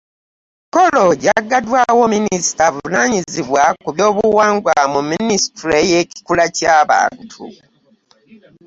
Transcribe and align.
Emikolo 0.53 1.03
gyaggaddwaawo 1.23 2.03
Minisita 2.15 2.61
avunaanyizibwa 2.69 3.63
ku 3.83 3.89
byobuwangwa 3.95 4.75
mu 4.93 5.01
Minisitule 5.11 5.77
y'Ekikula 5.91 6.45
ky'abantu. 6.57 7.43